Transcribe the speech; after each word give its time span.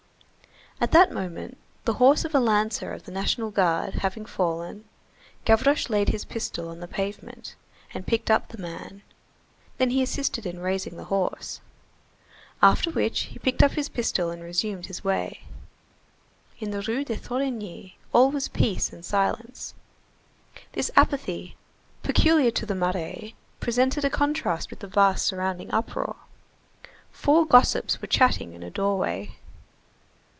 At 0.83 0.93
that 0.93 1.11
moment, 1.11 1.59
the 1.85 1.93
horse 2.01 2.25
of 2.25 2.33
a 2.33 2.39
lancer 2.39 2.91
of 2.91 3.03
the 3.03 3.11
National 3.11 3.51
Guard 3.51 3.93
having 4.01 4.25
fallen, 4.25 4.85
Gavroche 5.45 5.91
laid 5.91 6.09
his 6.09 6.25
pistol 6.25 6.69
on 6.69 6.79
the 6.79 6.87
pavement, 6.87 7.53
and 7.93 8.07
picked 8.07 8.31
up 8.31 8.47
the 8.47 8.57
man, 8.57 9.03
then 9.77 9.91
he 9.91 10.01
assisted 10.01 10.43
in 10.43 10.57
raising 10.59 10.97
the 10.97 11.03
horse. 11.03 11.61
After 12.63 12.89
which 12.89 13.25
he 13.29 13.37
picked 13.37 13.61
up 13.61 13.73
his 13.73 13.89
pistol 13.89 14.31
and 14.31 14.41
resumed 14.41 14.87
his 14.87 15.03
way. 15.03 15.41
In 16.57 16.71
the 16.71 16.81
Rue 16.81 17.05
de 17.05 17.15
Thorigny, 17.15 17.97
all 18.11 18.31
was 18.31 18.47
peace 18.47 18.91
and 18.91 19.05
silence. 19.05 19.75
This 20.71 20.89
apathy, 20.95 21.57
peculiar 22.01 22.49
to 22.49 22.65
the 22.65 22.73
Marais, 22.73 23.35
presented 23.59 24.03
a 24.03 24.09
contrast 24.09 24.71
with 24.71 24.79
the 24.79 24.87
vast 24.87 25.27
surrounding 25.27 25.69
uproar. 25.71 26.15
Four 27.11 27.45
gossips 27.45 28.01
were 28.01 28.07
chatting 28.07 28.53
in 28.53 28.63
a 28.63 28.71
doorway. 28.71 29.35